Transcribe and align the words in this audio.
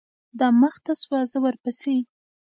دا 0.39 0.47
مخته 0.61 0.93
سوه 1.03 1.19
زه 1.31 1.37
ورپسې. 1.45 1.95